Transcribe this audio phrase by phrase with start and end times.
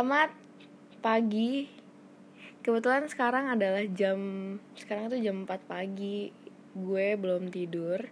[0.00, 0.32] Selamat
[1.04, 1.68] pagi.
[2.64, 4.16] Kebetulan sekarang adalah jam
[4.72, 6.32] sekarang itu jam 4 pagi.
[6.72, 8.08] Gue belum tidur.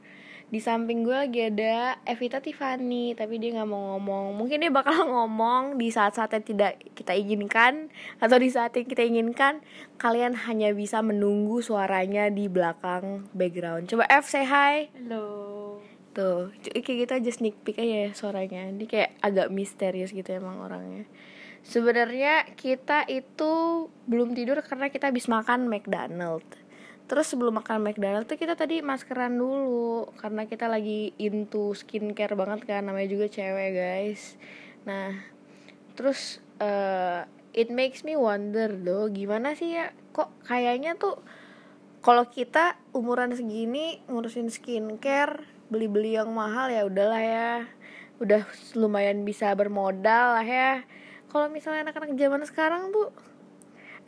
[0.53, 4.37] Di samping gue lagi ada Evita Tiffany, tapi dia nggak mau ngomong.
[4.37, 7.89] Mungkin dia bakal ngomong di saat-saat yang tidak kita inginkan
[8.21, 9.65] atau di saat yang kita inginkan.
[9.97, 13.89] Kalian hanya bisa menunggu suaranya di belakang background.
[13.89, 14.93] Coba F say hi.
[14.93, 15.81] Halo.
[16.13, 18.69] Tuh, kayak gitu aja sneak peek aja ya suaranya.
[18.77, 21.09] Dia kayak agak misterius gitu emang orangnya.
[21.67, 26.45] Sebenarnya kita itu belum tidur karena kita habis makan McDonald.
[27.09, 32.69] Terus sebelum makan McDonald tuh kita tadi maskeran dulu karena kita lagi into skincare banget
[32.69, 34.37] kan namanya juga cewek guys.
[34.85, 35.17] Nah,
[35.97, 37.25] terus eh,
[37.57, 41.19] it makes me wonder loh gimana sih ya kok kayaknya tuh
[42.05, 47.53] kalau kita umuran segini ngurusin skincare beli-beli yang mahal ya udahlah ya
[48.23, 48.43] udah
[48.79, 50.87] lumayan bisa bermodal lah ya
[51.29, 53.13] kalau misalnya anak-anak zaman sekarang tuh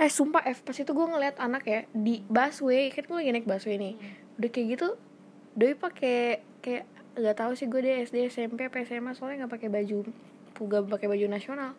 [0.00, 2.88] eh sumpah F pas itu gue ngeliat anak ya di busway.
[2.88, 3.94] Kan gue lagi naik busway nih.
[4.40, 4.88] Udah kayak gitu
[5.52, 6.88] doi pakai kayak
[7.20, 9.98] nggak tahu sih gue dia SD SMP apa SMA soalnya nggak pakai baju
[10.60, 11.72] gak pakai baju nasional.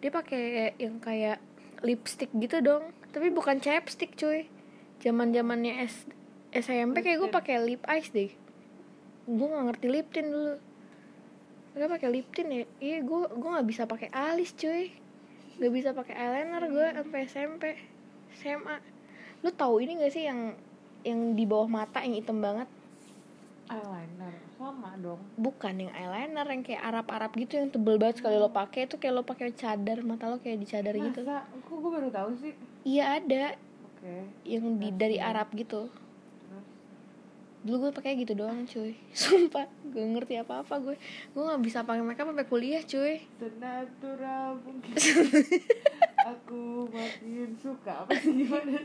[0.00, 1.40] Dia pakai yang kayak
[1.84, 2.92] lipstick gitu dong.
[3.12, 4.48] Tapi bukan chapstick cuy.
[5.00, 6.08] Zaman zamannya S
[6.52, 8.32] SMP kayak gue pakai lip ice deh.
[9.28, 10.56] Gue nggak ngerti lip tint dulu
[11.78, 14.90] Gak pakai lip tint ya iya gue gue nggak bisa pakai alis cuy
[15.58, 17.62] nggak bisa pakai eyeliner gue sampai SMP
[18.34, 18.76] SMA
[19.42, 20.58] lu tahu ini gak sih yang
[21.06, 22.66] yang di bawah mata yang hitam banget
[23.68, 24.32] Eyeliner.
[24.56, 25.20] Sama dong.
[25.36, 29.14] bukan yang eyeliner yang kayak Arab-Arab gitu yang tebel banget sekali lo pakai itu kayak
[29.14, 31.46] lo pakai cadar mata lo kayak dicadar gitu Masa?
[31.46, 32.52] Kok gue baru tahu sih?
[32.82, 33.54] iya ada
[33.86, 34.26] Oke.
[34.42, 35.86] yang di dari Arab gitu
[37.64, 38.94] dulu gue pakai gitu doang cuy.
[39.16, 40.94] Sumpah gue ngerti apa apa gue
[41.34, 43.22] gue nggak bisa pakai makeup sampai kuliah cuy.
[43.38, 44.94] Senatural mungkin.
[46.36, 48.76] Aku makin suka apa sih gimana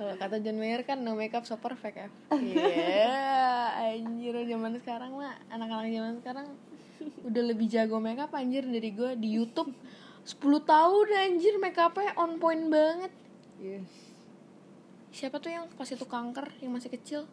[0.00, 3.20] kalau kata John Mayer kan no makeup so perfect ya iya
[3.92, 6.46] anjir zaman sekarang mah anak-anak zaman sekarang
[7.22, 9.70] udah lebih jago makeup anjir dari gue di YouTube.
[10.22, 13.12] 10 tahun anjir makeupnya on point banget.
[13.58, 14.11] Yes.
[15.12, 17.28] Siapa tuh yang pas itu kanker yang masih kecil?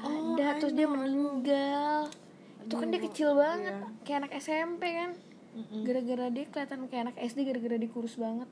[0.00, 2.08] Oh, ada I terus dia know, meninggal.
[2.64, 3.88] Itu kan dia kecil banget iya.
[4.06, 5.12] kayak anak SMP kan.
[5.50, 5.82] Mm-mm.
[5.82, 8.46] gara-gara dia kelihatan kayak anak SD gara-gara dia kurus banget.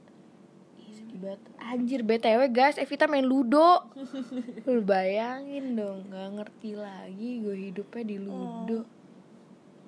[1.19, 1.41] Banget.
[1.63, 3.87] Anjir btw guys Evita main ludo.
[4.67, 8.83] Lu bayangin dong nggak ngerti lagi gue hidupnya di ludo.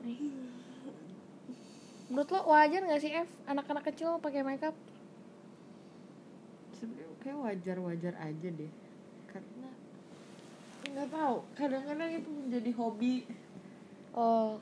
[0.00, 0.32] Nih.
[2.10, 4.74] menurut lo wajar gak sih Ev anak-anak kecil pakai makeup
[7.20, 8.72] kayak wajar-wajar aja deh.
[9.26, 9.68] Karena
[10.86, 11.36] nggak tahu.
[11.54, 13.14] Kadang-kadang itu menjadi hobi.
[14.10, 14.58] oh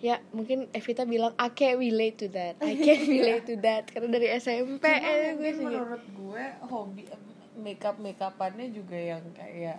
[0.00, 4.10] ya mungkin Evita bilang I can't relate to that I can't relate to that karena
[4.10, 7.02] dari SMP Cuma eh, gue mungkin sih menurut gue hobi
[7.54, 9.78] makeup makeupannya juga yang kayak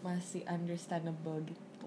[0.00, 1.86] masih understandable gitu.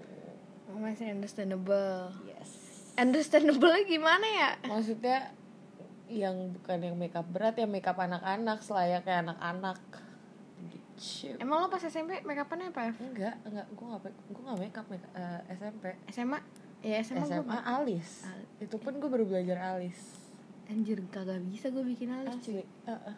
[0.76, 2.50] masih understandable Yes.
[2.94, 5.34] understandable gimana ya Maksudnya
[6.08, 9.80] yang bukan yang makeup berat ya makeup anak-anak selayaknya anak-anak.
[10.64, 11.34] Gitu.
[11.40, 12.92] Emang lo pas SMP make upannya apa?
[12.92, 12.96] Ev?
[13.02, 14.00] Enggak, enggak, gue gak,
[14.30, 16.38] gue gak makeup, make eh, SMP SMA?
[16.84, 19.96] Ya SMA, SMA, gue alis Al- Itu pun gue baru belajar alis
[20.68, 23.16] Anjir kagak bisa gue bikin alis cuy Asli uh-uh.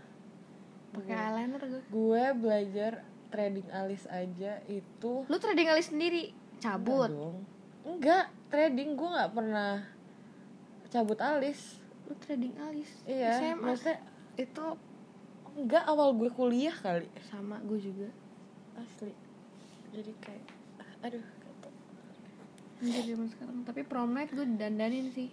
[0.95, 3.03] Pakai eyeliner gue Gue belajar
[3.35, 6.31] threading alis aja itu Lu threading alis sendiri?
[6.63, 7.11] Cabut?
[7.11, 7.43] Enggak
[7.87, 9.83] Enggak, threading gue gak pernah
[10.87, 12.91] cabut alis Lu threading alis?
[13.05, 13.63] Iya, SMA?
[13.67, 13.99] maksudnya
[14.39, 14.65] Itu
[15.57, 17.09] enggak awal gue kuliah kali.
[17.27, 18.09] Sama gue juga.
[18.77, 19.13] Asli.
[19.91, 20.45] Jadi kayak,
[21.01, 21.73] aduh gatel.
[22.85, 23.57] Anjir zaman sekarang.
[23.65, 25.33] Tapi prom night gue dandanin sih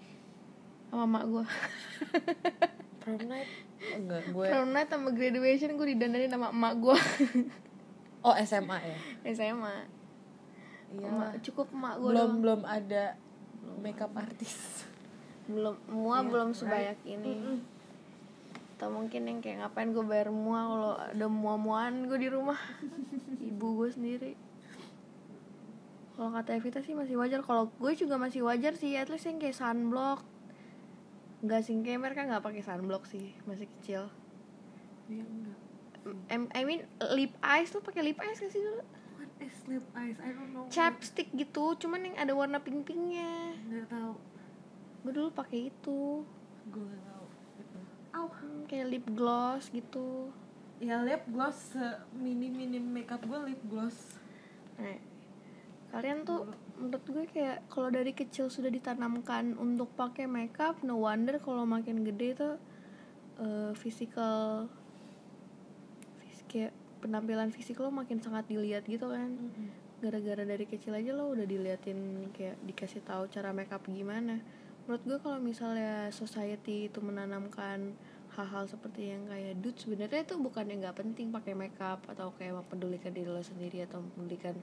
[0.88, 1.44] Sama mak gue.
[3.04, 3.52] Prom night?
[4.00, 6.98] Enggak, gue Prom night sama graduation gue didandanin sama emak gue.
[8.24, 8.98] Oh SMA ya?
[9.36, 9.84] SMA
[10.96, 11.36] Iya.
[11.44, 12.40] Cukup emak gue belum doang.
[12.40, 13.19] belum ada
[13.84, 14.88] makeup artis
[15.48, 16.60] Belum Mua Iya, belum right.
[16.60, 17.36] sebanyak ini.
[18.75, 22.60] Atau mungkin yang kayak ngapain gue bayar mua kalau ada mua-muaan gue di rumah.
[23.54, 24.31] Ibu gue sendiri.
[26.13, 27.42] Kalau kata Evita sih masih wajar.
[27.42, 28.95] Kalau gue juga masih wajar sih.
[28.95, 30.22] At least yang kayak sunblock.
[31.44, 33.36] Nggak sih kayak mereka nggak pakai sunblock sih.
[33.44, 34.07] Masih kecil.
[35.12, 35.60] Iya enggak
[36.51, 36.84] I mean
[37.16, 37.72] lip eyes.
[37.72, 38.84] Lo pakai lip eyes gak sih dulu?
[39.16, 40.19] What is lip eyes?
[40.19, 40.68] I don't know.
[40.68, 41.80] Chapstick gitu.
[41.80, 44.32] Cuman yang ada warna pink pinknya Nggak tahu
[45.04, 46.24] gue dulu pakai itu.
[46.72, 47.26] Gue tahu.
[47.60, 47.78] Gitu.
[48.44, 50.32] Hmm, kayak lip gloss gitu.
[50.80, 51.76] Ya lip gloss
[52.16, 54.16] mini mini makeup gue lip gloss.
[54.80, 55.00] Nah,
[55.96, 61.38] kalian tuh menurut gue kayak kalau dari kecil sudah ditanamkan untuk pakai makeup no wonder
[61.38, 62.56] kalau makin gede tuh
[63.40, 64.68] eh, physical
[66.50, 66.70] kayak
[67.02, 69.34] penampilan fisik lo makin sangat dilihat gitu kan.
[70.04, 74.38] Gara-gara dari kecil aja lo udah diliatin kayak dikasih tahu cara makeup gimana
[74.83, 77.95] menurut gue kalau misalnya society itu menanamkan
[78.33, 82.57] hal-hal seperti yang kayak dude sebenarnya itu bukan yang nggak penting pakai makeup atau kayak
[82.59, 84.57] mempedulikan diri lo sendiri atau mempedulikan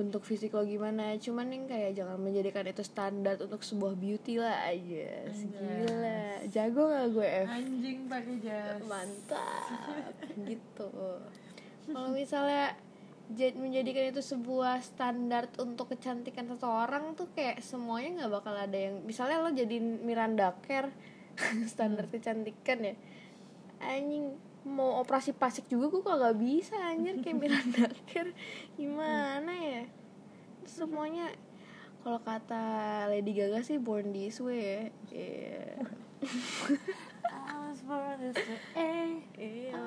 [0.00, 1.12] bentuk fisik lo gimana.
[1.20, 6.24] Cuman yang kayak jangan menjadikan itu standar untuk sebuah beauty lah aja gila.
[6.48, 7.48] Jago gak gue F?
[7.52, 8.80] Anjing pakai jas.
[8.88, 10.08] Mantap.
[10.48, 10.88] Gitu.
[11.90, 12.72] Kalau misalnya
[13.30, 19.38] menjadikan itu sebuah standar untuk kecantikan seseorang tuh kayak semuanya nggak bakal ada yang misalnya
[19.38, 20.90] lo jadi Miranda Kerr
[21.72, 22.94] standar kecantikan ya.
[23.80, 24.36] Anjing
[24.66, 27.22] mau operasi plastik juga gue kok gak bisa anjir.
[27.22, 28.28] Kayak Miranda Kerr
[28.76, 29.82] gimana ya?
[30.66, 31.32] Semuanya
[32.02, 34.82] kalau kata Lady Gaga sih born this way ya.
[35.14, 35.64] Iya.
[37.30, 39.22] I was born as the A.
[39.38, 39.84] Iya,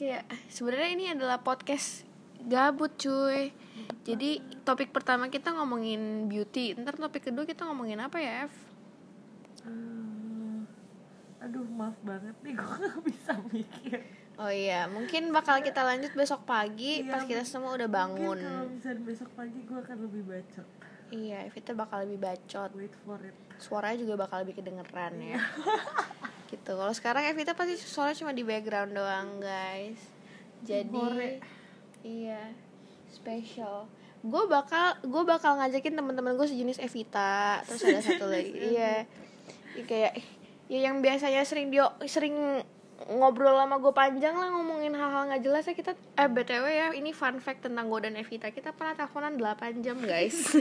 [0.00, 2.08] kayak sebenarnya ini adalah podcast
[2.40, 3.52] gabut cuy.
[4.00, 6.72] Jadi topik pertama kita ngomongin beauty.
[6.72, 8.54] Ntar topik kedua kita ngomongin apa ya F?
[9.60, 10.64] Hmm.
[11.40, 13.98] aduh maaf banget nih gue gak bisa mikir.
[14.36, 18.40] Oh iya mungkin bakal kita lanjut besok pagi Iya, pas kita semua udah bangun.
[18.40, 20.68] kalau misalnya besok pagi gue akan lebih bacot.
[21.12, 22.70] Iya Evita bakal lebih bacot.
[22.72, 23.36] Wait for it.
[23.56, 25.40] Suaranya juga bakal lebih kedengeran ya
[26.50, 26.72] gitu.
[26.74, 30.00] Kalau sekarang Evita pasti suaranya cuma di background doang guys.
[30.66, 31.40] Jadi Hore.
[32.02, 32.52] iya
[33.08, 33.86] special.
[34.20, 37.62] Gue bakal gue bakal ngajakin teman-teman gue sejenis Evita.
[37.64, 38.52] Terus ada satu lagi.
[38.74, 39.06] Iya.
[39.78, 40.12] Ya, kayak
[40.66, 42.66] ya yang biasanya sering dia sering
[43.08, 45.74] ngobrol sama gue panjang lah ngomongin hal-hal nggak jelas ya.
[45.74, 48.52] Kita eh btw ya ini fun fact tentang gue dan Evita.
[48.52, 50.52] Kita pernah teleponan 8 jam guys.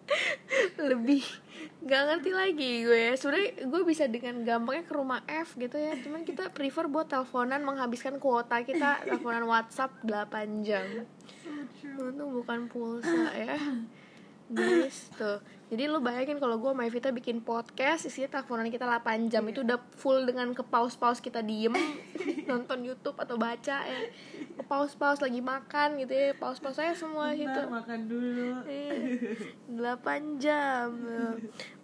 [0.90, 1.26] Lebih
[1.82, 3.00] nggak ngerti lagi gue.
[3.10, 5.98] Ya sebenarnya gue bisa dengan gampangnya ke rumah F gitu ya.
[5.98, 10.86] Cuman kita prefer buat teleponan menghabiskan kuota kita teleponan WhatsApp 8 jam.
[11.98, 13.58] Untung bukan pulsa ya
[14.46, 19.26] guys tuh jadi lu bayangin kalau gue sama Evita bikin podcast isinya teleponan kita 8
[19.26, 21.74] jam itu udah full dengan ke pause-pause kita diem
[22.50, 24.00] nonton YouTube atau baca ya
[24.56, 27.50] ke pause-pause lagi makan gitu ya pause-pause saya semua gitu.
[27.50, 28.64] Bentar, makan dulu.
[28.64, 29.34] Iya,
[29.68, 30.88] 8 jam.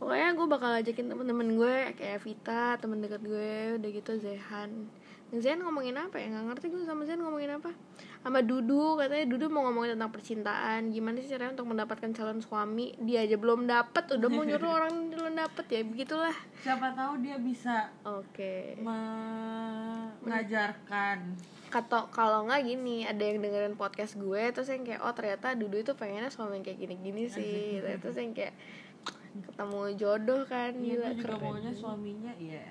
[0.00, 4.88] Pokoknya gue bakal ajakin temen-temen gue kayak Vita temen dekat gue udah gitu Zehan
[5.32, 6.28] Zehan ngomongin apa ya?
[6.28, 7.72] Nggak ngerti gue sama Zehan ngomongin apa.
[8.20, 10.92] Sama Dudu katanya Dudu mau ngomongin tentang percintaan.
[10.92, 12.92] Gimana sih caranya untuk mendapatkan calon suami?
[13.00, 16.36] Dia aja belum dapet udah mau nyuruh orang belum dapet ya begitulah.
[16.60, 18.76] Siapa tahu dia bisa oke.
[20.22, 21.18] mengajarkan.
[21.72, 25.80] Kata kalau nggak gini ada yang dengerin podcast gue terus yang kayak oh ternyata Dudu
[25.80, 27.80] itu pengennya suami yang kayak gini-gini sih.
[28.04, 28.52] Terus yang kayak
[29.32, 32.66] ketemu jodoh kan Iya, gila juga keren maunya suaminya ya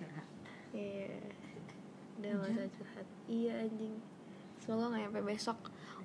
[0.00, 0.26] curhat
[0.72, 1.12] iya
[2.20, 3.06] udah gak usah curhat.
[3.26, 3.94] Iya anjing.
[4.62, 5.58] Semoga nggak nyampe besok.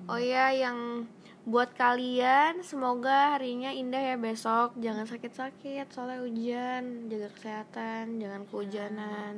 [0.10, 1.06] Oh iya yang
[1.42, 4.78] buat kalian semoga harinya indah ya besok.
[4.78, 7.10] Jangan sakit-sakit soalnya hujan.
[7.10, 9.36] Jaga kesehatan jangan kehujanan.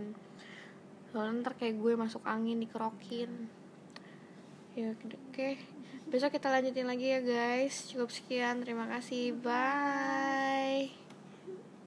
[1.11, 3.31] Soalnya ntar kayak gue masuk angin dikerokin.
[4.73, 5.49] Ya oke
[6.09, 7.87] besok kita lanjutin lagi ya guys.
[7.87, 8.65] Cukup sekian.
[8.65, 9.37] Terima kasih.
[9.39, 11.02] Bye